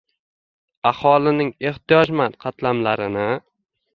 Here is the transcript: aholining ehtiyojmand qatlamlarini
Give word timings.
aholining 0.91 1.51
ehtiyojmand 1.71 2.39
qatlamlarini 2.45 3.27